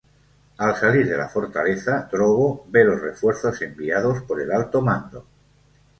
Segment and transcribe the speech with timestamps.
[0.67, 5.27] Al salir de la fortaleza, Drogo ve los refuerzos enviados por el Alto Mando.